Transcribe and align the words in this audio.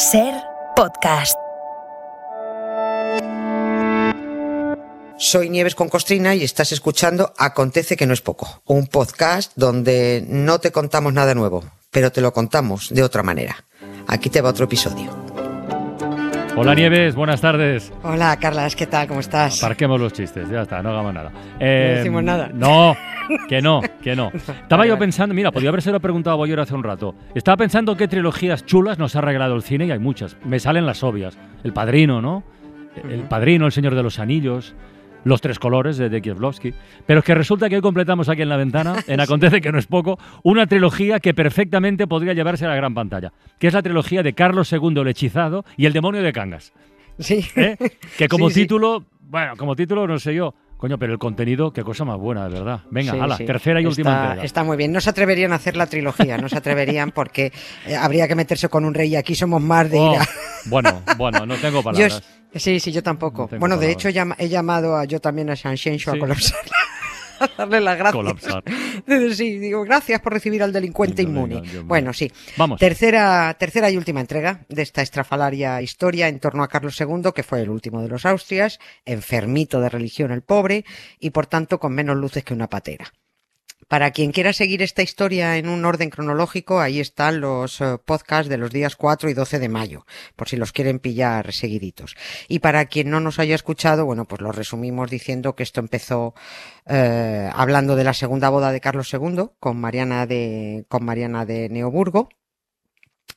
Ser 0.00 0.32
podcast. 0.76 1.36
Soy 5.18 5.50
Nieves 5.50 5.74
con 5.74 5.90
Costrina 5.90 6.34
y 6.34 6.42
estás 6.42 6.72
escuchando 6.72 7.34
Acontece 7.36 7.98
que 7.98 8.06
no 8.06 8.14
es 8.14 8.22
poco, 8.22 8.62
un 8.64 8.86
podcast 8.86 9.52
donde 9.56 10.24
no 10.26 10.58
te 10.58 10.72
contamos 10.72 11.12
nada 11.12 11.34
nuevo, 11.34 11.64
pero 11.90 12.10
te 12.10 12.22
lo 12.22 12.32
contamos 12.32 12.88
de 12.88 13.02
otra 13.02 13.22
manera. 13.22 13.66
Aquí 14.06 14.30
te 14.30 14.40
va 14.40 14.48
otro 14.48 14.64
episodio. 14.64 15.29
Hola 16.56 16.74
Nieves, 16.74 17.14
buenas 17.14 17.40
tardes. 17.40 17.92
Hola 18.02 18.36
Carlas, 18.38 18.76
¿qué 18.76 18.86
tal? 18.86 19.06
¿Cómo 19.06 19.20
estás? 19.20 19.62
Aparquemos 19.62 20.00
los 20.00 20.12
chistes, 20.12 20.48
ya 20.50 20.62
está, 20.62 20.82
no 20.82 20.90
hagamos 20.90 21.14
nada. 21.14 21.30
no 21.30 21.40
Eh, 21.60 21.94
decimos 21.98 22.22
nada. 22.22 22.50
No, 22.52 22.94
que 23.48 23.62
no, 23.62 23.80
que 24.02 24.14
no. 24.16 24.30
Estaba 24.62 24.86
yo 24.86 24.98
pensando, 24.98 25.34
mira, 25.34 25.50
podía 25.52 25.68
haberse 25.70 25.90
lo 25.92 26.00
preguntado 26.00 26.34
a 26.34 26.36
Boyer 26.36 26.60
hace 26.60 26.74
un 26.74 26.82
rato. 26.82 27.14
Estaba 27.34 27.56
pensando 27.56 27.96
qué 27.96 28.08
trilogías 28.08 28.66
chulas 28.66 28.98
nos 28.98 29.16
ha 29.16 29.20
regalado 29.20 29.54
el 29.54 29.62
cine 29.62 29.86
y 29.86 29.90
hay 29.92 29.98
muchas. 29.98 30.36
Me 30.44 30.58
salen 30.58 30.86
las 30.86 31.02
obvias. 31.02 31.38
El 31.64 31.72
Padrino, 31.72 32.20
¿no? 32.20 32.42
El 33.08 33.20
Padrino, 33.22 33.66
El 33.66 33.72
Señor 33.72 33.94
de 33.94 34.02
los 34.02 34.18
Anillos. 34.18 34.74
Los 35.24 35.40
tres 35.40 35.58
colores 35.58 35.96
de, 35.98 36.08
de 36.08 36.22
Kieslowski. 36.22 36.72
Pero 37.06 37.20
es 37.20 37.24
que 37.26 37.34
resulta 37.34 37.68
que 37.68 37.76
hoy 37.76 37.82
completamos 37.82 38.28
aquí 38.28 38.42
en 38.42 38.48
la 38.48 38.56
ventana, 38.56 38.96
en 39.06 39.20
Acontece 39.30 39.60
que 39.60 39.70
no 39.72 39.78
es 39.78 39.86
poco, 39.86 40.18
una 40.42 40.66
trilogía 40.66 41.20
que 41.20 41.34
perfectamente 41.34 42.06
podría 42.06 42.32
llevarse 42.32 42.64
a 42.64 42.68
la 42.68 42.74
gran 42.76 42.94
pantalla, 42.94 43.32
que 43.58 43.66
es 43.68 43.74
la 43.74 43.82
trilogía 43.82 44.22
de 44.22 44.32
Carlos 44.32 44.72
II 44.72 45.00
el 45.00 45.08
Hechizado 45.08 45.64
y 45.76 45.86
El 45.86 45.92
Demonio 45.92 46.22
de 46.22 46.32
Cangas. 46.32 46.72
Sí. 47.18 47.44
¿eh? 47.56 47.76
Que 48.16 48.28
como 48.28 48.48
Sí, 48.48 48.54
sí. 48.54 48.60
título, 48.62 49.04
bueno, 49.20 49.56
como 49.56 49.76
título 49.76 50.06
no 50.06 50.18
sé 50.18 50.34
yo. 50.34 50.54
Coño, 50.78 50.96
pero 50.98 51.12
el 51.12 51.18
contenido, 51.18 51.74
qué 51.74 51.82
cosa 51.82 52.06
más 52.06 52.16
buena, 52.16 52.48
de 52.48 52.54
verdad. 52.54 52.80
Venga, 52.90 53.12
Sí, 53.12 53.18
hala, 53.18 53.36
sí. 53.36 53.44
tercera 53.44 53.82
y 53.82 53.84
última 53.84 54.22
entrega. 54.22 54.44
Está 54.44 54.64
muy 54.64 54.78
bien. 54.78 54.90
No 54.92 55.02
se 55.02 55.10
atreverían 55.10 55.52
a 55.52 55.56
hacer 55.56 55.76
la 55.76 55.84
trilogía, 55.86 56.38
no 56.38 56.48
se 56.48 56.56
atreverían 56.56 57.10
porque 57.14 57.52
eh, 57.86 57.94
habría 57.94 58.26
que 58.26 58.34
meterse 58.34 58.70
con 58.70 58.86
un 58.86 58.94
rey 58.94 59.10
y 59.10 59.16
aquí 59.16 59.34
somos 59.34 59.60
más 59.60 59.90
de 59.90 59.98
Oh, 59.98 60.14
ir 60.14 60.20
a... 60.20 60.24
Bueno, 60.64 61.02
bueno, 61.18 61.44
no 61.44 61.56
tengo 61.56 61.82
palabras. 61.82 62.22
Sí, 62.54 62.80
sí, 62.80 62.92
yo 62.92 63.02
tampoco. 63.02 63.48
No 63.52 63.58
bueno, 63.58 63.76
de 63.76 63.86
palabras. 63.94 64.06
hecho 64.14 64.34
he 64.38 64.48
llamado 64.48 64.96
a 64.96 65.04
yo 65.04 65.20
también 65.20 65.50
a 65.50 65.54
Shanshencho 65.54 66.10
Sí. 66.12 66.16
a 66.16 66.20
colapsar. 66.20 66.58
a 67.40 67.48
darle 67.56 67.80
las 67.80 67.96
gracias. 67.96 68.14
Colapsar. 68.16 68.64
Sí, 69.34 69.58
digo, 69.58 69.82
gracias 69.82 70.20
por 70.20 70.32
recibir 70.32 70.62
al 70.62 70.72
delincuente 70.72 71.22
inmune. 71.22 71.62
bueno, 71.84 72.12
sí. 72.12 72.30
Vamos. 72.56 72.78
Tercera, 72.78 73.54
tercera 73.58 73.90
y 73.90 73.96
última 73.96 74.20
entrega 74.20 74.60
de 74.68 74.82
esta 74.82 75.00
estrafalaria 75.02 75.80
historia 75.80 76.28
en 76.28 76.38
torno 76.38 76.62
a 76.62 76.68
Carlos 76.68 77.00
II, 77.00 77.30
que 77.34 77.42
fue 77.42 77.62
el 77.62 77.70
último 77.70 78.02
de 78.02 78.08
los 78.08 78.26
Austrias, 78.26 78.78
enfermito 79.04 79.80
de 79.80 79.88
religión 79.88 80.30
el 80.32 80.42
pobre, 80.42 80.84
y 81.18 81.30
por 81.30 81.46
tanto 81.46 81.80
con 81.80 81.92
menos 81.94 82.16
luces 82.16 82.44
que 82.44 82.52
una 82.54 82.68
patera. 82.68 83.12
Para 83.90 84.12
quien 84.12 84.30
quiera 84.30 84.52
seguir 84.52 84.82
esta 84.82 85.02
historia 85.02 85.56
en 85.56 85.68
un 85.68 85.84
orden 85.84 86.10
cronológico, 86.10 86.78
ahí 86.78 87.00
están 87.00 87.40
los 87.40 87.80
eh, 87.80 87.98
podcasts 88.04 88.48
de 88.48 88.56
los 88.56 88.70
días 88.70 88.94
4 88.94 89.28
y 89.28 89.34
12 89.34 89.58
de 89.58 89.68
mayo, 89.68 90.06
por 90.36 90.48
si 90.48 90.56
los 90.56 90.70
quieren 90.70 91.00
pillar 91.00 91.52
seguiditos. 91.52 92.14
Y 92.46 92.60
para 92.60 92.84
quien 92.84 93.10
no 93.10 93.18
nos 93.18 93.40
haya 93.40 93.56
escuchado, 93.56 94.06
bueno, 94.06 94.26
pues 94.26 94.42
lo 94.42 94.52
resumimos 94.52 95.10
diciendo 95.10 95.56
que 95.56 95.64
esto 95.64 95.80
empezó 95.80 96.34
eh, 96.86 97.50
hablando 97.52 97.96
de 97.96 98.04
la 98.04 98.14
segunda 98.14 98.48
boda 98.48 98.70
de 98.70 98.80
Carlos 98.80 99.12
II 99.12 99.46
con 99.58 99.80
Mariana 99.80 100.24
de, 100.24 100.84
con 100.88 101.04
Mariana 101.04 101.44
de 101.44 101.68
Neoburgo. 101.68 102.28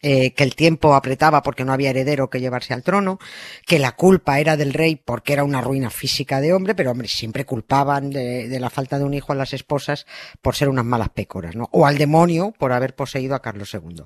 Eh, 0.02 0.34
que 0.34 0.44
el 0.44 0.56
tiempo 0.56 0.96
apretaba 0.96 1.42
porque 1.44 1.66
no 1.66 1.74
había 1.74 1.92
heredero 1.92 2.30
que 2.30 2.40
llevarse 2.40 2.74
al 2.74 2.84
trono, 2.84 3.20
que 3.66 3.80
la 3.80 3.94
culpa 3.94 4.40
era 4.40 4.58
del 4.58 4.74
rey 4.74 4.96
porque 4.96 5.34
era 5.34 5.44
una 5.44 5.62
ruina 5.62 5.90
física 5.90 6.42
de 6.42 6.54
hombre, 6.54 6.76
pero 6.76 6.92
hombre, 6.92 7.08
siempre 7.08 7.46
culpaban 7.46 8.10
de, 8.10 8.48
de 8.48 8.60
la 8.60 8.70
falta 8.70 8.98
de 8.98 9.06
un 9.06 9.14
hijo 9.14 9.32
a 9.32 9.36
las 9.36 9.54
esposas 9.54 10.06
por 10.42 10.56
ser 10.56 10.70
unas 10.70 10.86
malas 10.86 11.10
pécoras, 11.10 11.56
¿no? 11.56 11.70
O 11.72 11.86
al 11.86 11.98
demonio 11.98 12.54
por 12.58 12.72
haber 12.72 12.96
poseído 12.96 13.36
a 13.36 13.42
Carlos 13.42 13.74
II. 13.74 14.04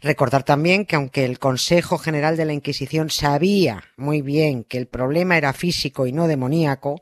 Recordar 0.00 0.42
también 0.42 0.86
que 0.86 0.96
aunque 0.96 1.24
el 1.24 1.38
Consejo 1.38 1.98
General 1.98 2.36
de 2.36 2.44
la 2.44 2.52
Inquisición 2.52 3.10
sabía 3.10 3.84
muy 3.96 4.22
bien 4.22 4.64
que 4.64 4.78
el 4.78 4.86
problema 4.86 5.36
era 5.36 5.52
físico 5.52 6.06
y 6.06 6.12
no 6.12 6.26
demoníaco, 6.28 7.00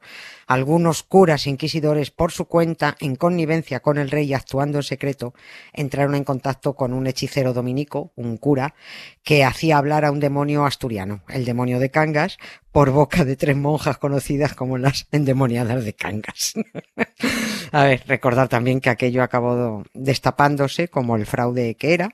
algunos 0.51 1.05
curas 1.05 1.47
inquisidores 1.47 2.11
por 2.11 2.33
su 2.33 2.47
cuenta, 2.47 2.97
en 2.99 3.15
connivencia 3.15 3.79
con 3.79 3.99
el 3.99 4.11
rey 4.11 4.27
y 4.27 4.35
actuando 4.35 4.79
en 4.79 4.83
secreto, 4.83 5.33
entraron 5.73 6.17
en 6.17 6.25
contacto 6.25 6.75
con 6.75 6.93
un 6.93 7.07
hechicero 7.07 7.53
dominico, 7.53 8.13
un 8.17 8.37
cura, 8.37 8.75
que 9.23 9.45
hacía 9.45 9.79
hablar 9.79 10.05
a 10.05 10.11
un 10.11 10.19
demonio 10.19 10.67
asturiano, 10.67 11.23
el 11.29 11.45
demonio 11.45 11.79
de 11.79 11.93
Cangas, 11.93 12.37
por 12.73 12.91
boca 12.91 13.25
de 13.25 13.37
tres 13.37 13.57
monjas 13.57 13.99
conocidas 13.99 14.55
como 14.55 14.77
las 14.77 15.07
endemoniadas 15.13 15.85
de 15.85 15.93
Cangas. 15.93 16.55
a 17.71 17.85
ver, 17.85 18.03
recordar 18.09 18.49
también 18.49 18.81
que 18.81 18.91
aquello 18.91 19.23
acabó 19.23 19.85
destapándose 19.95 20.89
como 20.89 21.15
el 21.15 21.27
fraude 21.27 21.77
que 21.77 21.95
era. 21.95 22.11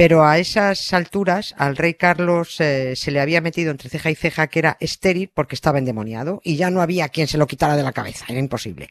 Pero 0.00 0.24
a 0.24 0.38
esas 0.38 0.94
alturas 0.94 1.54
al 1.58 1.76
rey 1.76 1.92
Carlos 1.92 2.58
eh, 2.58 2.96
se 2.96 3.10
le 3.10 3.20
había 3.20 3.42
metido 3.42 3.70
entre 3.70 3.90
ceja 3.90 4.10
y 4.10 4.14
ceja 4.14 4.46
que 4.46 4.58
era 4.60 4.78
estéril 4.80 5.30
porque 5.34 5.54
estaba 5.54 5.78
endemoniado 5.78 6.40
y 6.42 6.56
ya 6.56 6.70
no 6.70 6.80
había 6.80 7.10
quien 7.10 7.26
se 7.26 7.36
lo 7.36 7.46
quitara 7.46 7.76
de 7.76 7.82
la 7.82 7.92
cabeza, 7.92 8.24
era 8.26 8.38
imposible. 8.38 8.88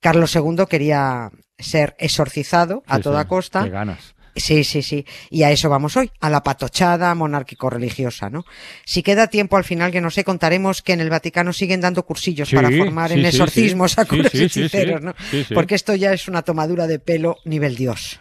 Carlos 0.00 0.34
II 0.34 0.64
quería 0.68 1.30
ser 1.56 1.94
exorcizado 2.00 2.82
a 2.88 2.96
Sí, 2.96 3.02
toda 3.02 3.22
sí, 3.22 3.28
costa. 3.28 3.62
Qué 3.62 3.70
ganas. 3.70 4.16
Sí, 4.34 4.64
sí, 4.64 4.82
sí. 4.82 5.06
Y 5.30 5.44
a 5.44 5.52
eso 5.52 5.68
vamos 5.68 5.96
hoy, 5.96 6.10
a 6.20 6.28
la 6.28 6.42
patochada 6.42 7.14
monárquico-religiosa, 7.14 8.28
¿no? 8.28 8.44
Si 8.84 9.04
queda 9.04 9.28
tiempo 9.28 9.56
al 9.56 9.64
final 9.64 9.92
que 9.92 10.00
no 10.00 10.10
sé, 10.10 10.24
contaremos 10.24 10.82
que 10.82 10.94
en 10.94 11.00
el 11.00 11.10
Vaticano 11.10 11.52
siguen 11.52 11.80
dando 11.80 12.04
cursillos 12.04 12.48
Sí, 12.48 12.56
para 12.56 12.70
formar 12.70 13.12
sí, 13.12 13.20
en 13.20 13.26
exorcismos 13.26 13.92
sí. 13.92 14.00
a 14.00 14.04
curas 14.04 14.34
hechiceros. 14.34 15.00
¿no? 15.00 15.14
Porque 15.54 15.76
esto 15.76 15.94
ya 15.94 16.12
es 16.12 16.26
una 16.26 16.42
tomadura 16.42 16.88
de 16.88 16.98
pelo 16.98 17.36
nivel 17.44 17.76
Dios. 17.76 18.18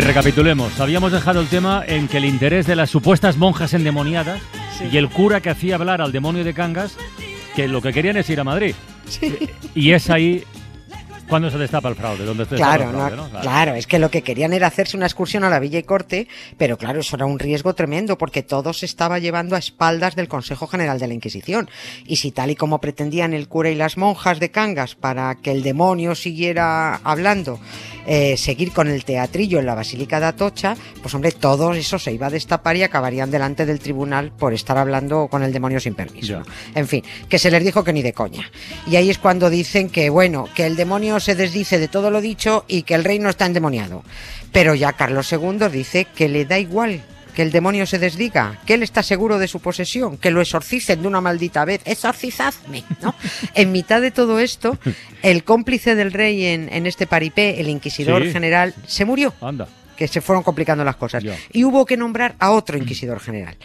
Ver, 0.00 0.04
recapitulemos. 0.04 0.78
Habíamos 0.78 1.10
dejado 1.10 1.40
el 1.40 1.46
tema 1.46 1.82
en 1.86 2.06
que 2.06 2.18
el 2.18 2.26
interés 2.26 2.66
de 2.66 2.76
las 2.76 2.90
supuestas 2.90 3.38
monjas 3.38 3.72
endemoniadas 3.72 4.42
y 4.92 4.98
el 4.98 5.08
cura 5.08 5.40
que 5.40 5.48
hacía 5.48 5.76
hablar 5.76 6.02
al 6.02 6.12
demonio 6.12 6.44
de 6.44 6.52
Cangas, 6.52 6.98
que 7.54 7.66
lo 7.66 7.80
que 7.80 7.94
querían 7.94 8.18
es 8.18 8.28
ir 8.28 8.38
a 8.38 8.44
Madrid. 8.44 8.74
Y 9.74 9.92
es 9.92 10.10
ahí 10.10 10.44
cuando 11.28 11.50
se 11.50 11.58
destapa 11.58 11.88
el 11.88 11.94
fraude, 11.94 12.26
se 12.26 12.34
destapa 12.34 12.56
Claro, 12.56 12.84
el 12.84 12.90
fraude, 12.90 13.16
¿no? 13.16 13.40
claro, 13.40 13.74
es 13.74 13.86
que 13.86 13.98
lo 13.98 14.10
que 14.10 14.22
querían 14.22 14.52
era 14.52 14.66
hacerse 14.66 14.96
una 14.96 15.06
excursión 15.06 15.44
a 15.44 15.50
la 15.50 15.58
Villa 15.58 15.78
y 15.78 15.82
Corte, 15.82 16.28
pero 16.56 16.76
claro, 16.78 17.00
eso 17.00 17.16
era 17.16 17.26
un 17.26 17.38
riesgo 17.38 17.74
tremendo 17.74 18.18
porque 18.18 18.42
todo 18.42 18.72
se 18.72 18.86
estaba 18.86 19.18
llevando 19.18 19.56
a 19.56 19.58
espaldas 19.58 20.16
del 20.16 20.28
Consejo 20.28 20.66
General 20.66 20.98
de 20.98 21.08
la 21.08 21.14
Inquisición. 21.14 21.68
Y 22.06 22.16
si 22.16 22.30
tal 22.30 22.50
y 22.50 22.56
como 22.56 22.80
pretendían 22.80 23.34
el 23.34 23.48
cura 23.48 23.70
y 23.70 23.74
las 23.74 23.96
monjas 23.96 24.40
de 24.40 24.50
Cangas 24.50 24.94
para 24.94 25.34
que 25.36 25.52
el 25.52 25.62
demonio 25.62 26.14
siguiera 26.14 26.96
hablando, 26.96 27.58
eh, 28.06 28.36
seguir 28.36 28.72
con 28.72 28.88
el 28.88 29.04
teatrillo 29.04 29.58
en 29.58 29.66
la 29.66 29.74
Basílica 29.74 30.20
de 30.20 30.26
Atocha, 30.26 30.76
pues 31.02 31.12
hombre, 31.14 31.32
todo 31.32 31.74
eso 31.74 31.98
se 31.98 32.12
iba 32.12 32.28
a 32.28 32.30
destapar 32.30 32.76
y 32.76 32.82
acabarían 32.82 33.30
delante 33.30 33.66
del 33.66 33.80
tribunal 33.80 34.32
por 34.32 34.54
estar 34.54 34.78
hablando 34.78 35.28
con 35.28 35.42
el 35.42 35.52
demonio 35.52 35.80
sin 35.80 35.94
permiso. 35.94 36.42
En 36.74 36.86
fin, 36.86 37.02
que 37.28 37.38
se 37.38 37.50
les 37.50 37.64
dijo 37.64 37.82
que 37.82 37.92
ni 37.92 38.02
de 38.02 38.12
coña. 38.12 38.50
Y 38.86 38.96
ahí 38.96 39.10
es 39.10 39.18
cuando 39.18 39.50
dicen 39.50 39.90
que, 39.90 40.08
bueno, 40.10 40.48
que 40.54 40.66
el 40.66 40.76
demonio 40.76 41.15
se 41.20 41.34
desdice 41.34 41.78
de 41.78 41.88
todo 41.88 42.10
lo 42.10 42.20
dicho 42.20 42.64
y 42.68 42.82
que 42.82 42.94
el 42.94 43.04
reino 43.04 43.28
está 43.28 43.46
endemoniado. 43.46 44.02
Pero 44.52 44.74
ya 44.74 44.92
Carlos 44.94 45.30
II 45.32 45.68
dice 45.72 46.06
que 46.14 46.28
le 46.28 46.44
da 46.44 46.58
igual 46.58 47.02
que 47.34 47.42
el 47.42 47.52
demonio 47.52 47.84
se 47.84 47.98
desdiga, 47.98 48.58
que 48.64 48.72
él 48.74 48.82
está 48.82 49.02
seguro 49.02 49.38
de 49.38 49.46
su 49.46 49.60
posesión, 49.60 50.16
que 50.16 50.30
lo 50.30 50.40
exorcicen 50.40 51.02
de 51.02 51.08
una 51.08 51.20
maldita 51.20 51.66
vez, 51.66 51.82
exorcizadme, 51.84 52.82
¿no? 53.02 53.14
en 53.54 53.72
mitad 53.72 54.00
de 54.00 54.10
todo 54.10 54.38
esto, 54.40 54.78
el 55.22 55.44
cómplice 55.44 55.94
del 55.94 56.12
rey 56.12 56.46
en, 56.46 56.72
en 56.72 56.86
este 56.86 57.06
paripé, 57.06 57.60
el 57.60 57.68
inquisidor 57.68 58.22
Sí. 58.24 58.32
general, 58.32 58.72
se 58.86 59.04
murió 59.04 59.34
Anda. 59.42 59.68
que 59.98 60.08
se 60.08 60.22
fueron 60.22 60.42
complicando 60.44 60.82
las 60.82 60.96
cosas. 60.96 61.22
Ya. 61.22 61.36
Y 61.52 61.64
hubo 61.64 61.84
que 61.84 61.98
nombrar 61.98 62.36
a 62.38 62.52
otro 62.52 62.78
inquisidor 62.78 63.20
general. 63.20 63.56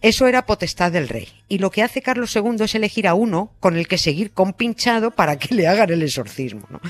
Eso 0.00 0.26
era 0.26 0.46
potestad 0.46 0.92
del 0.92 1.08
rey. 1.08 1.28
Y 1.48 1.58
lo 1.58 1.70
que 1.70 1.82
hace 1.82 2.02
Carlos 2.02 2.34
II 2.34 2.56
es 2.60 2.74
elegir 2.74 3.08
a 3.08 3.14
uno 3.14 3.52
con 3.60 3.76
el 3.76 3.88
que 3.88 3.98
seguir 3.98 4.32
compinchado 4.32 5.10
para 5.10 5.38
que 5.38 5.54
le 5.54 5.66
hagan 5.66 5.90
el 5.90 6.02
exorcismo. 6.02 6.66
¿no? 6.70 6.80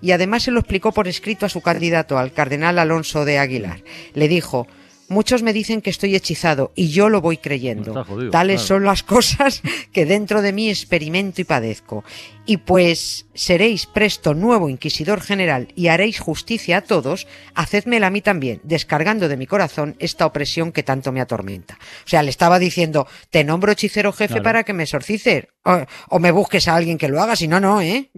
Y 0.00 0.12
además 0.12 0.44
se 0.44 0.50
lo 0.50 0.60
explicó 0.60 0.92
por 0.92 1.08
escrito 1.08 1.46
a 1.46 1.48
su 1.48 1.60
candidato, 1.60 2.18
al 2.18 2.32
cardenal 2.32 2.78
Alonso 2.78 3.24
de 3.24 3.38
Aguilar. 3.38 3.82
Le 4.14 4.28
dijo, 4.28 4.66
Muchos 5.08 5.42
me 5.42 5.52
dicen 5.52 5.82
que 5.82 5.90
estoy 5.90 6.16
hechizado 6.16 6.72
y 6.74 6.88
yo 6.88 7.08
lo 7.08 7.20
voy 7.20 7.36
creyendo. 7.36 8.04
Jodido, 8.04 8.30
Tales 8.30 8.62
claro. 8.62 8.66
son 8.66 8.84
las 8.84 9.02
cosas 9.02 9.62
que 9.92 10.06
dentro 10.06 10.40
de 10.40 10.52
mí 10.52 10.70
experimento 10.70 11.40
y 11.40 11.44
padezco. 11.44 12.04
Y 12.46 12.58
pues 12.58 13.26
seréis 13.34 13.86
presto 13.86 14.34
nuevo 14.34 14.68
inquisidor 14.68 15.20
general 15.22 15.68
y 15.74 15.88
haréis 15.88 16.20
justicia 16.20 16.76
a 16.78 16.80
todos, 16.82 17.26
hacedmela 17.54 18.08
a 18.08 18.10
mí 18.10 18.20
también, 18.20 18.60
descargando 18.64 19.28
de 19.28 19.36
mi 19.38 19.46
corazón 19.46 19.96
esta 19.98 20.26
opresión 20.26 20.70
que 20.70 20.82
tanto 20.82 21.10
me 21.10 21.20
atormenta. 21.22 21.78
O 22.04 22.08
sea, 22.08 22.22
le 22.22 22.28
estaba 22.30 22.58
diciendo, 22.58 23.06
te 23.30 23.44
nombro 23.44 23.72
hechicero 23.72 24.12
jefe 24.12 24.34
Claro. 24.34 24.42
para 24.44 24.62
que 24.64 24.72
me 24.74 24.82
exorcices, 24.82 25.46
o, 25.64 25.84
o 26.10 26.18
me 26.18 26.30
busques 26.32 26.68
a 26.68 26.76
alguien 26.76 26.98
que 26.98 27.08
lo 27.08 27.22
haga, 27.22 27.34
si 27.34 27.48
no, 27.48 27.60
no, 27.60 27.80
¿eh? 27.80 28.10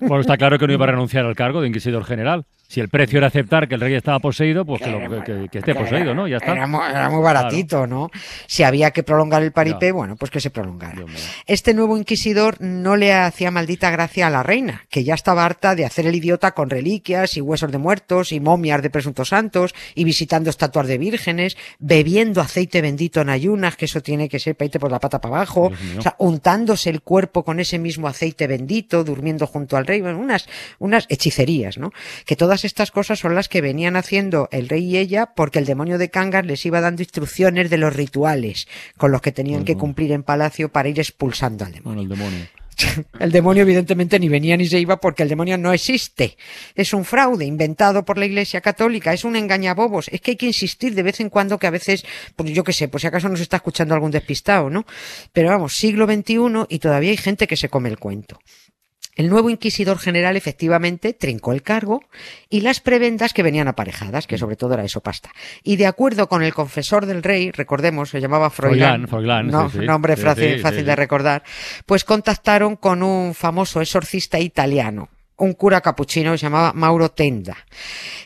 Bueno, 0.00 0.20
está 0.20 0.36
claro 0.36 0.58
que 0.58 0.66
no 0.66 0.72
iba 0.74 0.84
a 0.84 0.88
renunciar 0.92 1.24
al 1.24 1.34
cargo 1.34 1.60
de 1.62 1.68
inquisidor 1.68 2.04
general. 2.04 2.44
Si 2.68 2.78
el 2.78 2.88
precio 2.88 3.18
era 3.18 3.26
aceptar 3.26 3.66
que 3.66 3.74
el 3.74 3.80
rey 3.80 3.94
estaba 3.94 4.20
poseído, 4.20 4.64
pues 4.64 4.80
que, 4.80 4.90
lo- 4.92 5.24
que- 5.24 5.48
que 5.50 5.58
esté 5.58 5.74
poseído, 5.74 6.14
¿no? 6.14 6.28
Ya 6.28 6.36
está. 6.36 6.52
Era, 6.52 6.68
mu- 6.68 6.80
era 6.80 7.10
muy 7.10 7.20
baratito, 7.20 7.84
¿no? 7.88 8.10
Si 8.46 8.62
había 8.62 8.92
que 8.92 9.02
prolongar 9.02 9.42
el 9.42 9.50
paripé, 9.50 9.90
bueno, 9.90 10.14
pues 10.14 10.30
que 10.30 10.38
se 10.38 10.50
prolongara. 10.50 11.02
Este 11.46 11.74
nuevo 11.74 11.96
inquisidor 11.98 12.60
no 12.60 12.94
le 12.94 13.12
hacía 13.12 13.50
maldita 13.70 13.90
gracia 13.90 14.26
a 14.26 14.30
la 14.30 14.42
reina, 14.42 14.84
que 14.90 15.04
ya 15.04 15.14
estaba 15.14 15.44
harta 15.44 15.76
de 15.76 15.84
hacer 15.84 16.04
el 16.04 16.16
idiota 16.16 16.54
con 16.54 16.70
reliquias 16.70 17.36
y 17.36 17.40
huesos 17.40 17.70
de 17.70 17.78
muertos 17.78 18.32
y 18.32 18.40
momias 18.40 18.82
de 18.82 18.90
presuntos 18.90 19.28
santos 19.28 19.76
y 19.94 20.02
visitando 20.02 20.50
estatuas 20.50 20.88
de 20.88 20.98
vírgenes, 20.98 21.56
bebiendo 21.78 22.40
aceite 22.40 22.80
bendito 22.80 23.20
en 23.20 23.28
ayunas, 23.28 23.76
que 23.76 23.84
eso 23.84 24.00
tiene 24.00 24.28
que 24.28 24.40
ser 24.40 24.56
para 24.56 24.66
irte 24.66 24.80
por 24.80 24.90
la 24.90 24.98
pata 24.98 25.20
para 25.20 25.36
abajo, 25.36 25.70
o 25.96 26.02
sea, 26.02 26.16
untándose 26.18 26.90
el 26.90 27.00
cuerpo 27.00 27.44
con 27.44 27.60
ese 27.60 27.78
mismo 27.78 28.08
aceite 28.08 28.48
bendito, 28.48 29.04
durmiendo 29.04 29.46
junto 29.46 29.76
al 29.76 29.86
rey, 29.86 30.00
bueno, 30.00 30.18
unas, 30.18 30.48
unas 30.80 31.06
hechicerías, 31.08 31.78
¿no? 31.78 31.92
Que 32.26 32.34
todas 32.34 32.64
estas 32.64 32.90
cosas 32.90 33.20
son 33.20 33.36
las 33.36 33.48
que 33.48 33.60
venían 33.60 33.94
haciendo 33.94 34.48
el 34.50 34.68
rey 34.68 34.84
y 34.84 34.96
ella 34.98 35.26
porque 35.36 35.60
el 35.60 35.64
demonio 35.64 35.96
de 35.96 36.10
Kangas 36.10 36.44
les 36.44 36.66
iba 36.66 36.80
dando 36.80 37.02
instrucciones 37.02 37.70
de 37.70 37.78
los 37.78 37.94
rituales 37.94 38.66
con 38.96 39.12
los 39.12 39.22
que 39.22 39.30
tenían 39.30 39.64
que 39.64 39.76
cumplir 39.76 40.10
en 40.10 40.24
palacio 40.24 40.70
para 40.70 40.88
ir 40.88 40.98
expulsando 40.98 41.64
al 41.64 41.70
demonio. 41.70 41.84
Bueno, 41.84 42.02
el 42.02 42.08
demonio. 42.08 42.59
El 43.18 43.32
demonio 43.32 43.62
evidentemente 43.62 44.18
ni 44.18 44.28
venía 44.28 44.56
ni 44.56 44.66
se 44.66 44.78
iba 44.78 44.98
porque 44.98 45.22
el 45.22 45.28
demonio 45.28 45.58
no 45.58 45.72
existe. 45.72 46.36
Es 46.74 46.92
un 46.92 47.04
fraude 47.04 47.44
inventado 47.44 48.04
por 48.04 48.18
la 48.18 48.26
Iglesia 48.26 48.60
Católica, 48.60 49.12
es 49.12 49.24
un 49.24 49.36
engañabobos. 49.36 50.08
Es 50.08 50.20
que 50.20 50.32
hay 50.32 50.36
que 50.36 50.46
insistir 50.46 50.94
de 50.94 51.02
vez 51.02 51.20
en 51.20 51.30
cuando 51.30 51.58
que 51.58 51.66
a 51.66 51.70
veces, 51.70 52.04
pues 52.36 52.50
yo 52.52 52.64
qué 52.64 52.72
sé, 52.72 52.88
pues 52.88 53.02
si 53.02 53.06
acaso 53.06 53.28
nos 53.28 53.40
está 53.40 53.56
escuchando 53.56 53.94
algún 53.94 54.10
despistado, 54.10 54.70
¿no? 54.70 54.86
Pero 55.32 55.48
vamos, 55.48 55.74
siglo 55.74 56.06
XXI 56.06 56.66
y 56.68 56.78
todavía 56.78 57.10
hay 57.10 57.16
gente 57.16 57.46
que 57.46 57.56
se 57.56 57.68
come 57.68 57.88
el 57.88 57.98
cuento. 57.98 58.38
El 59.20 59.28
nuevo 59.28 59.50
inquisidor 59.50 59.98
general 59.98 60.38
efectivamente 60.38 61.12
trincó 61.12 61.52
el 61.52 61.60
cargo 61.60 62.00
y 62.48 62.62
las 62.62 62.80
prebendas 62.80 63.34
que 63.34 63.42
venían 63.42 63.68
aparejadas, 63.68 64.26
que 64.26 64.38
sobre 64.38 64.56
todo 64.56 64.72
era 64.72 64.82
eso 64.82 65.02
pasta. 65.02 65.30
Y 65.62 65.76
de 65.76 65.84
acuerdo 65.84 66.26
con 66.26 66.42
el 66.42 66.54
confesor 66.54 67.04
del 67.04 67.22
rey, 67.22 67.50
recordemos, 67.50 68.08
se 68.08 68.22
llamaba 68.22 68.48
Froilán, 68.48 69.06
Froilán, 69.06 69.08
Froilán, 69.08 69.46
no, 69.48 69.68
sí, 69.68 69.80
sí. 69.80 69.84
nombre 69.84 70.16
Sí, 70.16 70.22
fácil, 70.22 70.86
de 70.86 70.96
recordar, 70.96 71.42
pues 71.84 72.04
contactaron 72.04 72.76
con 72.76 73.02
un 73.02 73.34
famoso 73.34 73.82
exorcista 73.82 74.38
italiano, 74.38 75.10
un 75.40 75.54
cura 75.54 75.80
capuchino 75.80 76.32
que 76.32 76.38
se 76.38 76.46
llamaba 76.46 76.72
Mauro 76.72 77.10
Tenda, 77.10 77.56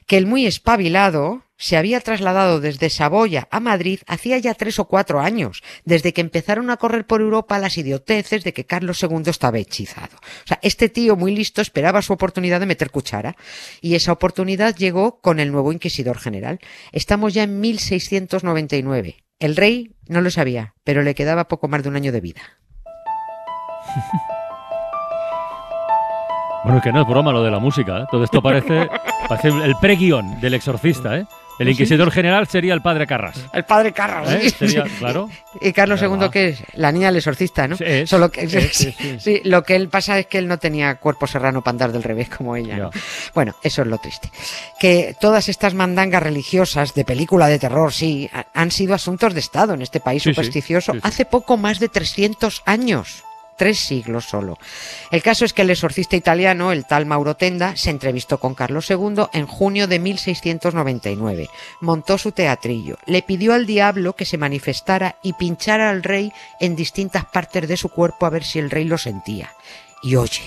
que 0.07 0.17
el 0.17 0.27
muy 0.27 0.47
espabilado 0.47 1.45
se 1.57 1.77
había 1.77 2.01
trasladado 2.01 2.61
desde 2.61 2.91
Saboya 2.91 3.49
a 3.51 3.61
Madrid 3.61 4.01
hacía 4.07 4.39
ya 4.39 4.55
tres 4.55 4.79
o 4.79 4.87
cuatro 4.87 5.21
años, 5.21 5.63
desde 5.85 6.13
que 6.13 6.21
empezaron 6.21 6.69
a 6.69 6.77
correr 6.77 7.07
por 7.07 7.21
Europa 7.21 7.59
las 7.59 7.79
idioteces 7.79 8.45
de 8.45 8.53
que 8.53 8.67
Carlos 8.67 9.03
II 9.03 9.23
estaba 9.27 9.59
hechizado. 9.59 10.17
O 10.17 10.47
sea, 10.47 10.59
este 10.63 10.89
tío 10.89 11.17
muy 11.17 11.35
listo 11.35 11.63
esperaba 11.63 12.03
su 12.03 12.13
oportunidad 12.13 12.61
de 12.61 12.67
meter 12.67 12.91
cuchara, 12.91 13.37
y 13.81 13.95
esa 13.95 14.13
oportunidad 14.13 14.77
llegó 14.77 15.21
con 15.21 15.39
el 15.41 15.53
nuevo 15.53 15.73
inquisidor 15.73 16.19
general. 16.19 16.59
Estamos 16.93 17.33
ya 17.35 17.45
en 17.45 17.61
1699. 17.61 19.25
El 19.39 19.57
rey 19.57 19.95
no 20.09 20.21
lo 20.21 20.31
sabía, 20.31 20.75
pero 20.85 21.03
le 21.03 21.15
quedaba 21.15 21.49
poco 21.49 21.69
más 21.69 21.83
de 21.83 21.89
un 21.89 21.97
año 21.97 22.13
de 22.13 22.21
vida. 22.21 22.43
Bueno, 26.65 26.79
es 26.79 26.83
que 26.83 26.93
no 26.93 27.03
es 27.03 27.07
broma 27.07 27.31
lo 27.33 27.43
de 27.43 27.51
la 27.51 27.59
música. 27.59 27.99
¿eh? 28.01 28.05
Todo 28.11 28.25
esto 28.25 28.41
parece, 28.43 28.89
parece 29.29 29.49
el 29.49 29.75
pre-guión 29.81 30.41
del 30.41 30.55
exorcista. 30.55 31.19
¿eh? 31.19 31.27
El 31.59 31.69
inquisidor 31.69 32.11
general 32.11 32.49
sería 32.49 32.75
el 32.75 32.81
padre 32.83 33.07
Carras. 33.07 33.39
El 33.53 33.65
padre 33.65 33.93
Carlos. 33.93 34.29
¿eh? 34.33 34.51
Sería, 34.51 34.85
claro. 34.99 35.29
Y 35.61 35.73
Carlos 35.73 36.03
II, 36.03 36.09
va. 36.09 36.31
que 36.31 36.49
es 36.49 36.63
la 36.73 36.91
niña 36.91 37.07
del 37.09 37.17
exorcista, 37.19 37.69
¿no? 37.69 37.77
Sí, 37.77 37.85
es, 37.87 38.11
Solo 38.11 38.29
que, 38.31 38.49
sí, 38.49 38.61
sí, 38.73 38.93
sí. 38.99 39.17
sí, 39.21 39.41
lo 39.45 39.63
que 39.63 39.77
él 39.77 39.89
pasa 39.89 40.19
es 40.19 40.27
que 40.27 40.39
él 40.39 40.49
no 40.49 40.59
tenía 40.59 40.97
cuerpo 40.97 41.27
serrano 41.29 41.63
para 41.63 41.75
andar 41.75 41.93
del 41.93 42.03
revés 42.03 42.29
como 42.29 42.57
ella. 42.57 42.91
Bueno, 43.35 43.55
eso 43.63 43.83
es 43.83 43.89
lo 43.89 43.99
triste. 43.99 44.31
Que 44.81 45.15
todas 45.21 45.49
estas 45.49 45.75
mandangas 45.75 46.23
religiosas 46.25 46.93
de 46.95 47.05
película 47.05 47.47
de 47.47 47.59
terror, 47.61 47.93
sí, 47.93 48.29
ha- 48.33 48.47
han 48.53 48.73
sido 48.73 48.95
asuntos 48.95 49.33
de 49.35 49.41
Estado 49.41 49.75
en 49.75 49.83
este 49.83 50.01
país 50.01 50.23
supersticioso 50.25 50.93
hace 51.03 51.25
poco 51.25 51.57
más 51.57 51.79
de 51.79 51.89
300 51.89 52.63
años. 52.67 53.23
Tres 53.57 53.79
siglos 53.79 54.25
solo. 54.25 54.59
El 55.11 55.23
caso 55.23 55.45
es 55.45 55.53
que 55.53 55.63
el 55.63 55.71
exorcista 55.71 56.17
italiano, 56.17 56.73
el 56.73 56.87
tal 56.87 57.07
Mauro 57.07 57.37
Tenda, 57.37 57.77
se 57.77 57.91
entrevistó 57.91 58.39
con 58.39 58.55
Carlos 58.55 58.91
II 58.91 59.27
en 59.33 59.47
junio 59.47 59.87
de 59.87 59.99
1699. 59.99 61.49
Montó 61.81 62.19
su 62.19 62.33
teatrillo, 62.33 62.99
le 63.07 63.23
pidió 63.23 63.55
al 63.55 63.67
diablo 63.67 64.15
que 64.15 64.25
se 64.25 64.39
manifestara 64.39 65.17
y 65.23 65.35
pinchara 65.35 65.91
al 65.91 66.03
rey 66.03 66.33
en 66.61 66.75
distintas 66.75 67.25
partes 67.27 67.69
de 67.69 67.77
su 67.77 67.89
cuerpo 67.89 68.27
a 68.27 68.31
ver 68.31 68.45
si 68.45 68.59
el 68.59 68.71
rey 68.71 68.85
lo 68.85 68.99
sentía. 68.99 69.53
Y 70.03 70.17
oye, 70.17 70.43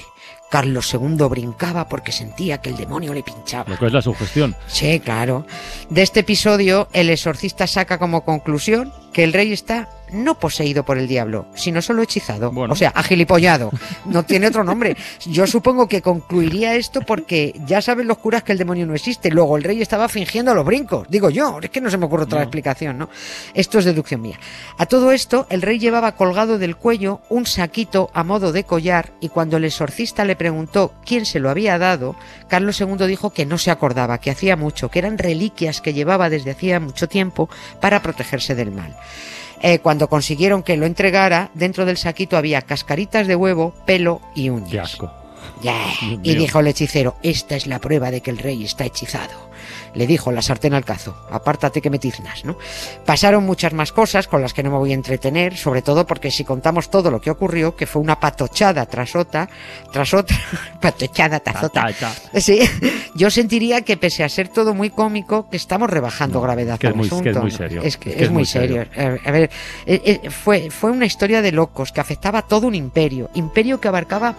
Carlos 0.49 0.93
II 0.93 1.17
brincaba 1.29 1.89
porque 1.89 2.11
sentía 2.11 2.59
que 2.59 2.69
el 2.69 2.77
demonio 2.77 3.13
le 3.13 3.23
pinchaba. 3.23 3.71
Lo 3.71 3.77
que 3.77 3.87
es 3.87 3.93
la 3.93 4.01
sugestión. 4.01 4.55
Sí, 4.67 4.99
claro. 4.99 5.45
De 5.89 6.01
este 6.01 6.21
episodio, 6.21 6.87
el 6.93 7.09
exorcista 7.09 7.67
saca 7.67 7.97
como 7.97 8.23
conclusión 8.23 8.93
que 9.17 9.23
el 9.23 9.33
rey 9.33 9.51
está 9.51 9.89
no 10.11 10.39
poseído 10.39 10.85
por 10.85 10.99
el 10.99 11.07
diablo, 11.07 11.47
sino 11.55 11.81
solo 11.81 12.03
hechizado. 12.03 12.51
Bueno. 12.51 12.71
O 12.71 12.75
sea, 12.77 12.89
agilipollado. 12.89 13.71
No 14.05 14.23
tiene 14.23 14.45
otro 14.47 14.63
nombre. 14.63 14.95
Yo 15.25 15.47
supongo 15.47 15.87
que 15.87 16.03
concluiría 16.03 16.75
esto 16.75 17.01
porque 17.01 17.59
ya 17.65 17.81
saben 17.81 18.07
los 18.07 18.19
curas 18.19 18.43
que 18.43 18.51
el 18.51 18.59
demonio 18.59 18.85
no 18.85 18.93
existe. 18.93 19.31
Luego 19.31 19.57
el 19.57 19.63
rey 19.63 19.81
estaba 19.81 20.07
fingiendo 20.07 20.53
los 20.53 20.63
brincos. 20.63 21.07
Digo 21.09 21.31
yo, 21.31 21.57
es 21.61 21.71
que 21.71 21.81
no 21.81 21.89
se 21.89 21.97
me 21.97 22.05
ocurre 22.05 22.23
otra 22.25 22.37
No. 22.37 22.43
explicación, 22.43 22.99
¿no? 22.99 23.09
Esto 23.55 23.79
es 23.79 23.85
deducción 23.85 24.21
mía. 24.21 24.39
A 24.77 24.85
todo 24.85 25.11
esto, 25.11 25.47
el 25.49 25.63
rey 25.63 25.79
llevaba 25.79 26.11
colgado 26.13 26.59
del 26.59 26.75
cuello 26.77 27.21
un 27.29 27.47
saquito 27.47 28.11
a 28.13 28.23
modo 28.23 28.51
de 28.51 28.65
collar 28.65 29.13
y 29.19 29.29
cuando 29.29 29.57
el 29.57 29.65
exorcista 29.65 30.25
le 30.25 30.35
preguntó 30.35 30.93
quién 31.07 31.25
se 31.25 31.39
lo 31.39 31.49
había 31.49 31.79
dado, 31.79 32.15
Carlos 32.47 32.79
II 32.79 33.07
dijo 33.07 33.31
que 33.31 33.47
no 33.47 33.57
se 33.57 33.71
acordaba, 33.71 34.19
que 34.19 34.29
hacía 34.29 34.55
mucho, 34.55 34.89
que 34.91 34.99
eran 34.99 35.17
reliquias 35.17 35.81
que 35.81 35.93
llevaba 35.93 36.29
desde 36.29 36.51
hacía 36.51 36.79
mucho 36.79 37.09
tiempo 37.09 37.49
para 37.81 38.03
protegerse 38.03 38.53
del 38.53 38.71
mal. 38.71 38.95
Eh, 39.61 39.79
cuando 39.79 40.07
consiguieron 40.07 40.63
que 40.63 40.77
lo 40.77 40.85
entregara, 40.85 41.49
dentro 41.53 41.85
del 41.85 41.97
saquito 41.97 42.37
había 42.37 42.61
cascaritas 42.61 43.27
de 43.27 43.35
huevo, 43.35 43.73
pelo 43.85 44.21
y 44.35 44.49
uñas. 44.49 44.71
Qué 44.71 44.79
asco. 44.79 45.11
Y 46.23 46.35
dijo 46.35 46.59
el 46.59 46.67
hechicero, 46.67 47.15
esta 47.23 47.55
es 47.55 47.67
la 47.67 47.79
prueba 47.79 48.11
de 48.11 48.21
que 48.21 48.31
el 48.31 48.37
rey 48.37 48.63
está 48.63 48.85
hechizado. 48.85 49.46
Le 49.93 50.05
dijo 50.07 50.31
la 50.31 50.41
sartén 50.41 50.73
al 50.73 50.85
cazo, 50.85 51.15
apártate 51.31 51.81
que 51.81 51.89
me 51.89 51.99
tiznas, 51.99 52.45
¿no? 52.45 52.57
Pasaron 53.05 53.45
muchas 53.45 53.73
más 53.73 53.91
cosas 53.91 54.27
con 54.27 54.41
las 54.41 54.53
que 54.53 54.63
no 54.63 54.71
me 54.71 54.77
voy 54.77 54.91
a 54.91 54.95
entretener, 54.95 55.57
sobre 55.57 55.81
todo 55.81 56.05
porque 56.05 56.29
si 56.31 56.43
contamos 56.43 56.89
todo 56.89 57.09
lo 57.11 57.19
que 57.21 57.31
ocurrió, 57.31 57.75
que 57.75 57.87
fue 57.87 58.01
una 58.01 58.19
patochada 58.19 58.85
tras 58.85 59.15
otra, 59.15 59.49
tras 59.91 60.13
otra, 60.13 60.37
patochada 60.81 61.39
tras 61.39 61.63
otra. 61.63 61.87
Sí, 62.35 62.59
yo 63.15 63.29
sentiría 63.29 63.81
que 63.81 63.97
pese 63.97 64.23
a 64.23 64.29
ser 64.29 64.49
todo 64.49 64.73
muy 64.73 64.89
cómico, 64.89 65.49
que 65.49 65.57
estamos 65.57 65.89
rebajando 65.89 66.35
No, 66.39 66.41
gravedad 66.43 66.77
que 66.77 66.87
es 66.87 66.91
al 66.93 66.97
muy- 66.97 67.09
que 67.09 67.15
es 67.15 67.21
asunto. 67.21 67.41
muy 67.41 67.51
serio. 67.51 67.81
Es 67.83 67.97
que 67.97 68.09
Es 68.09 68.15
es, 68.15 68.17
que 68.19 68.23
es 68.25 68.31
muy 68.31 68.45
serio. 68.45 68.85
Eh, 68.95 69.19
A 69.25 69.31
ver, 69.31 69.49
eh, 69.85 70.19
eh, 70.23 70.29
fue, 70.29 70.69
fue 70.69 70.91
una 70.91 71.05
historia 71.05 71.41
de 71.41 71.51
locos 71.51 71.91
que 71.91 72.01
afectaba 72.01 72.39
a 72.39 72.41
todo 72.43 72.67
un 72.67 72.75
imperio, 72.75 73.29
imperio 73.33 73.79
que 73.79 73.87
abarcaba 73.87 74.35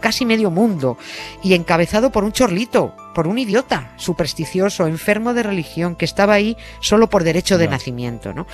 casi 0.00 0.24
medio 0.24 0.50
mundo 0.50 0.98
y 1.42 1.54
encabezado 1.54 2.10
por 2.10 2.24
un 2.24 2.32
chorlito, 2.32 2.94
por 3.14 3.26
un 3.26 3.38
idiota 3.38 3.92
supersticioso, 3.96 4.86
enfermo 4.86 5.34
de 5.34 5.42
religión, 5.42 5.96
que 5.96 6.04
estaba 6.04 6.34
ahí 6.34 6.56
solo 6.80 7.08
por 7.08 7.24
derecho 7.24 7.58
de 7.58 7.68
nacimiento, 7.68 8.32
¿no? 8.32 8.46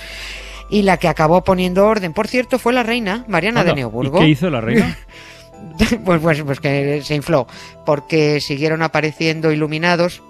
Y 0.69 0.81
la 0.81 0.97
que 0.97 1.07
acabó 1.07 1.43
poniendo 1.43 1.85
orden, 1.85 2.13
por 2.13 2.27
cierto, 2.27 2.59
fue 2.59 2.73
la 2.73 2.83
reina 2.83 3.23
Mariana 3.27 3.63
de 3.63 3.69
Anda, 3.69 3.79
Neoburgo. 3.81 4.17
¿Y 4.17 4.21
qué 4.21 4.29
hizo 4.29 4.49
la 4.49 4.61
reina? 4.61 4.97
pues, 6.05 6.21
pues, 6.21 6.41
pues 6.41 6.59
que 6.59 7.01
se 7.03 7.15
infló, 7.15 7.47
porque 7.85 8.41
siguieron 8.41 8.81
apareciendo 8.81 9.51
iluminados 9.51 10.21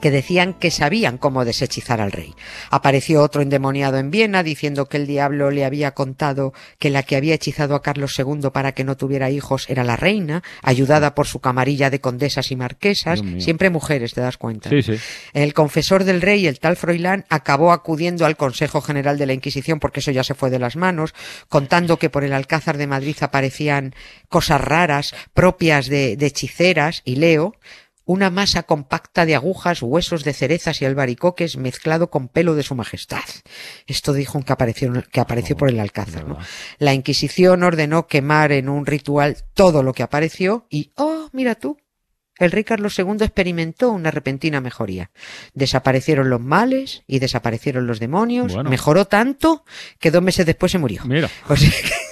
que 0.00 0.10
decían 0.10 0.54
que 0.54 0.70
sabían 0.70 1.18
cómo 1.18 1.44
deshechizar 1.44 2.00
al 2.00 2.12
rey. 2.12 2.34
Apareció 2.70 3.22
otro 3.22 3.42
endemoniado 3.42 3.98
en 3.98 4.10
Viena 4.10 4.42
diciendo 4.42 4.86
que 4.86 4.96
el 4.96 5.06
diablo 5.06 5.50
le 5.50 5.64
había 5.64 5.92
contado 5.92 6.52
que 6.78 6.90
la 6.90 7.02
que 7.02 7.16
había 7.16 7.34
hechizado 7.34 7.74
a 7.74 7.82
Carlos 7.82 8.18
II 8.18 8.50
para 8.52 8.72
que 8.72 8.84
no 8.84 8.96
tuviera 8.96 9.30
hijos 9.30 9.68
era 9.68 9.84
la 9.84 9.96
reina, 9.96 10.42
ayudada 10.62 11.14
por 11.14 11.26
su 11.26 11.40
camarilla 11.40 11.90
de 11.90 12.00
condesas 12.00 12.50
y 12.50 12.56
marquesas, 12.56 13.22
siempre 13.38 13.70
mujeres, 13.70 14.14
te 14.14 14.20
das 14.20 14.36
cuenta. 14.36 14.70
Sí, 14.70 14.82
sí. 14.82 14.94
El 15.32 15.54
confesor 15.54 16.04
del 16.04 16.20
rey, 16.20 16.46
el 16.46 16.60
tal 16.60 16.76
Froilán, 16.76 17.24
acabó 17.28 17.72
acudiendo 17.72 18.26
al 18.26 18.36
Consejo 18.36 18.80
General 18.80 19.18
de 19.18 19.26
la 19.26 19.32
Inquisición, 19.32 19.80
porque 19.80 20.00
eso 20.00 20.10
ya 20.10 20.24
se 20.24 20.34
fue 20.34 20.50
de 20.50 20.58
las 20.58 20.76
manos, 20.76 21.14
contando 21.48 21.98
que 21.98 22.10
por 22.10 22.24
el 22.24 22.32
Alcázar 22.32 22.76
de 22.76 22.86
Madrid 22.86 23.16
aparecían 23.20 23.94
cosas 24.28 24.60
raras 24.60 25.14
propias 25.34 25.88
de, 25.88 26.16
de 26.16 26.26
hechiceras, 26.26 27.02
y 27.04 27.16
leo, 27.16 27.54
una 28.08 28.30
masa 28.30 28.62
compacta 28.62 29.26
de 29.26 29.34
agujas, 29.34 29.82
huesos 29.82 30.24
de 30.24 30.32
cerezas 30.32 30.80
y 30.80 30.86
albaricoques 30.86 31.58
mezclado 31.58 32.08
con 32.08 32.28
pelo 32.28 32.54
de 32.54 32.62
su 32.62 32.74
majestad. 32.74 33.20
Esto 33.86 34.14
dijo 34.14 34.38
un 34.38 34.44
que 34.44 34.52
apareció, 34.54 34.90
que 35.12 35.20
apareció 35.20 35.58
por 35.58 35.68
el 35.68 35.78
Alcázar. 35.78 36.26
¿no? 36.26 36.38
La 36.78 36.94
Inquisición 36.94 37.62
ordenó 37.62 38.06
quemar 38.06 38.50
en 38.52 38.70
un 38.70 38.86
ritual 38.86 39.36
todo 39.52 39.82
lo 39.82 39.92
que 39.92 40.02
apareció 40.02 40.66
y, 40.70 40.90
oh, 40.96 41.28
mira 41.34 41.54
tú, 41.54 41.76
el 42.38 42.50
rey 42.50 42.64
Carlos 42.64 42.98
II 42.98 43.16
experimentó 43.20 43.90
una 43.90 44.10
repentina 44.10 44.62
mejoría. 44.62 45.10
Desaparecieron 45.52 46.30
los 46.30 46.40
males 46.40 47.02
y 47.06 47.18
desaparecieron 47.18 47.86
los 47.86 48.00
demonios. 48.00 48.54
Bueno. 48.54 48.70
Mejoró 48.70 49.04
tanto 49.04 49.66
que 49.98 50.10
dos 50.10 50.22
meses 50.22 50.46
después 50.46 50.72
se 50.72 50.78
murió. 50.78 51.02
Mira. 51.04 51.28
O 51.46 51.56
sea 51.56 51.70
que- 51.70 52.07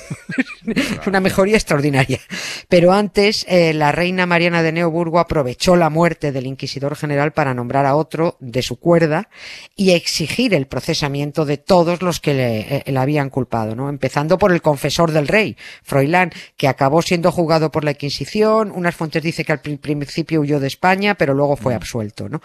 una 1.07 1.21
mejoría 1.21 1.57
extraordinaria. 1.57 2.21
Pero 2.69 2.93
antes, 2.93 3.45
eh, 3.49 3.73
la 3.73 3.93
reina 3.93 4.27
Mariana 4.27 4.63
de 4.63 4.73
Neoburgo 4.73 5.19
aprovechó 5.19 5.77
la 5.77 5.91
muerte 5.91 6.33
del 6.33 6.47
inquisidor 6.47 6.97
general 6.97 7.33
para 7.33 7.55
nombrar 7.55 7.87
a 7.87 7.97
otro 7.97 8.37
de 8.41 8.63
su 8.63 8.79
cuerda 8.79 9.29
y 9.77 9.93
exigir 9.93 10.55
el 10.55 10.67
procesamiento 10.67 11.45
de 11.45 11.59
todos 11.59 12.03
los 12.03 12.21
que 12.21 12.35
le, 12.35 12.61
eh, 12.61 12.83
le 12.87 12.99
habían 12.99 13.31
culpado, 13.31 13.75
¿no? 13.77 13.89
Empezando 13.89 14.39
por 14.39 14.53
el 14.53 14.63
confesor 14.63 15.13
del 15.13 15.29
rey, 15.29 15.57
Froilán, 15.83 16.33
que 16.57 16.69
acabó 16.69 17.03
siendo 17.03 17.33
juzgado 17.33 17.71
por 17.71 17.85
la 17.85 17.93
Inquisición. 17.93 18.73
Unas 18.75 18.95
fuentes 18.95 19.23
dicen 19.23 19.45
que 19.45 19.53
al 19.53 19.61
pri- 19.61 19.77
principio 19.77 20.41
huyó 20.41 20.61
de 20.61 20.67
España, 20.67 21.15
pero 21.15 21.35
luego 21.35 21.57
fue 21.57 21.75
absuelto, 21.75 22.29
¿no? 22.29 22.43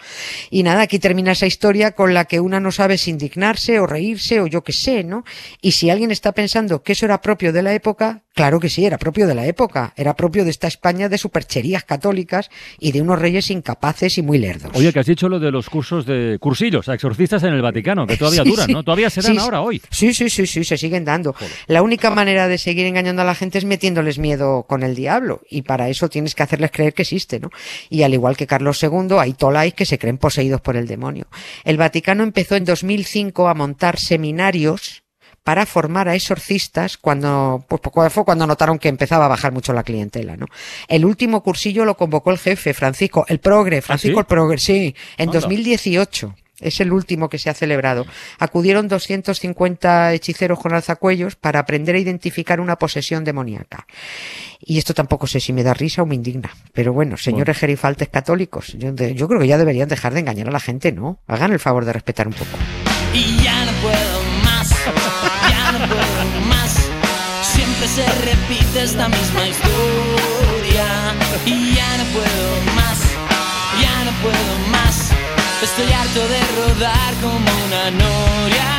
Y 0.50 0.62
nada, 0.62 0.82
aquí 0.82 0.98
termina 0.98 1.32
esa 1.32 1.46
historia 1.46 1.92
con 1.92 2.14
la 2.14 2.24
que 2.24 2.40
una 2.40 2.60
no 2.60 2.72
sabe 2.72 2.98
si 2.98 3.10
indignarse 3.10 3.80
o 3.80 3.86
reírse 3.86 4.40
o 4.40 4.46
yo 4.46 4.62
qué 4.62 4.72
sé, 4.72 5.04
¿no? 5.04 5.24
Y 5.60 5.72
si 5.72 5.90
alguien 5.90 6.10
está 6.10 6.32
pensando 6.32 6.82
que 6.82 6.92
eso 6.92 7.06
era 7.06 7.20
propio 7.20 7.51
de 7.52 7.62
la 7.62 7.72
época, 7.74 8.22
claro 8.34 8.58
que 8.60 8.68
sí, 8.68 8.84
era 8.84 8.98
propio 8.98 9.26
de 9.26 9.34
la 9.34 9.46
época. 9.46 9.92
Era 9.96 10.14
propio 10.16 10.44
de 10.44 10.50
esta 10.50 10.66
España 10.66 11.08
de 11.08 11.18
supercherías 11.18 11.84
católicas 11.84 12.50
y 12.78 12.92
de 12.92 13.02
unos 13.02 13.18
reyes 13.18 13.50
incapaces 13.50 14.18
y 14.18 14.22
muy 14.22 14.38
lerdos. 14.38 14.70
Oye, 14.74 14.92
que 14.92 15.00
has 15.00 15.06
dicho 15.06 15.28
lo 15.28 15.38
de 15.38 15.50
los 15.50 15.68
cursos 15.70 16.06
de 16.06 16.38
cursillos 16.40 16.88
a 16.88 16.94
exorcistas 16.94 17.42
en 17.42 17.52
el 17.54 17.62
Vaticano, 17.62 18.06
que 18.06 18.16
todavía 18.18 18.42
Sí, 18.42 18.50
duran, 18.50 18.66
sí. 18.66 18.72
¿no? 18.72 18.82
Todavía 18.82 19.10
se 19.10 19.20
dan 19.22 19.32
Sí, 19.32 19.38
ahora, 19.38 19.60
hoy. 19.60 19.80
Sí, 19.90 20.12
sí, 20.14 20.28
sí, 20.30 20.46
sí, 20.46 20.64
se 20.64 20.76
siguen 20.78 21.04
dando. 21.04 21.34
La 21.66 21.82
única 21.82 22.10
manera 22.10 22.48
de 22.48 22.58
seguir 22.58 22.86
engañando 22.86 23.22
a 23.22 23.24
la 23.24 23.34
gente 23.34 23.58
es 23.58 23.64
metiéndoles 23.64 24.18
miedo 24.18 24.64
con 24.68 24.82
el 24.82 24.94
diablo. 24.94 25.42
Y 25.50 25.62
para 25.62 25.88
eso 25.88 26.08
tienes 26.08 26.34
que 26.34 26.42
hacerles 26.42 26.70
creer 26.70 26.94
que 26.94 27.02
existe, 27.02 27.38
¿no? 27.40 27.50
Y 27.90 28.02
al 28.02 28.14
igual 28.14 28.36
que 28.36 28.46
Carlos 28.46 28.82
II, 28.82 29.16
hay 29.18 29.34
tolais 29.34 29.74
que 29.74 29.84
se 29.86 29.98
creen 29.98 30.18
poseídos 30.18 30.60
por 30.60 30.76
el 30.76 30.86
demonio. 30.86 31.26
El 31.64 31.76
Vaticano 31.76 32.22
empezó 32.22 32.56
en 32.56 32.64
2005 32.64 33.48
a 33.48 33.54
montar 33.54 33.98
seminarios 33.98 35.01
para 35.44 35.66
formar 35.66 36.08
a 36.08 36.14
exorcistas 36.14 36.96
cuando, 36.96 37.64
pues 37.68 37.80
cu- 37.82 38.08
fue 38.10 38.24
cuando 38.24 38.46
notaron 38.46 38.78
que 38.78 38.88
empezaba 38.88 39.24
a 39.24 39.28
bajar 39.28 39.52
mucho 39.52 39.72
la 39.72 39.82
clientela, 39.82 40.36
¿no? 40.36 40.46
El 40.88 41.04
último 41.04 41.42
cursillo 41.42 41.84
lo 41.84 41.96
convocó 41.96 42.30
el 42.30 42.38
jefe, 42.38 42.74
Francisco, 42.74 43.24
el 43.28 43.40
progre, 43.40 43.82
Francisco 43.82 44.14
¿sí? 44.16 44.20
el 44.20 44.26
progre, 44.26 44.58
sí, 44.58 44.94
en 45.18 45.28
Anda. 45.30 45.40
2018. 45.40 46.34
Es 46.60 46.78
el 46.80 46.92
último 46.92 47.28
que 47.28 47.38
se 47.38 47.50
ha 47.50 47.54
celebrado. 47.54 48.06
Acudieron 48.38 48.86
250 48.86 50.12
hechiceros 50.12 50.60
con 50.60 50.72
alzacuellos 50.72 51.34
para 51.34 51.58
aprender 51.58 51.96
a 51.96 51.98
identificar 51.98 52.60
una 52.60 52.76
posesión 52.76 53.24
demoníaca. 53.24 53.86
Y 54.60 54.78
esto 54.78 54.94
tampoco 54.94 55.26
sé 55.26 55.40
si 55.40 55.52
me 55.52 55.64
da 55.64 55.74
risa 55.74 56.02
o 56.02 56.06
me 56.06 56.14
indigna. 56.14 56.50
Pero 56.72 56.92
bueno, 56.92 57.16
señores 57.16 57.58
gerifaltes 57.58 58.10
católicos, 58.10 58.76
yo 58.78 58.94
creo 59.26 59.40
que 59.40 59.48
ya 59.48 59.58
deberían 59.58 59.88
dejar 59.88 60.14
de 60.14 60.20
engañar 60.20 60.48
a 60.48 60.52
la 60.52 60.60
gente, 60.60 60.92
¿no? 60.92 61.18
Hagan 61.26 61.50
el 61.52 61.58
favor 61.58 61.84
de 61.84 61.94
respetar 61.94 62.28
un 62.28 62.34
poco. 62.34 62.56
Puedo 65.86 66.46
más. 66.48 66.90
Siempre 67.42 67.86
se 67.88 68.06
repite 68.24 68.82
esta 68.82 69.08
misma 69.08 69.48
historia. 69.48 70.86
Y 71.44 71.74
ya 71.74 71.96
no 71.98 72.04
puedo 72.16 72.74
más, 72.76 73.00
ya 73.80 74.04
no 74.04 74.12
puedo 74.22 74.68
más. 74.70 75.10
Estoy 75.62 75.92
harto 75.92 76.20
de 76.28 76.40
rodar 76.56 77.14
como 77.20 77.50
una 77.66 77.90
noria. 77.90 78.70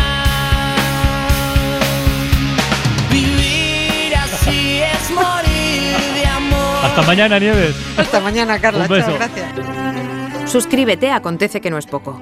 Vivir 3.10 4.16
así 4.16 4.82
es 4.82 5.12
morir 5.12 5.98
de 6.16 6.26
amor. 6.26 6.86
Hasta 6.86 7.02
mañana, 7.04 7.40
Nieves. 7.40 7.76
Hasta 7.98 8.20
mañana, 8.20 8.60
Carla. 8.60 8.84
Un 8.84 8.90
beso. 8.90 9.08
Chao, 9.08 9.16
gracias. 9.16 10.52
Suscríbete 10.52 11.10
Acontece 11.12 11.62
que 11.62 11.70
no 11.70 11.78
es 11.78 11.86
poco. 11.86 12.22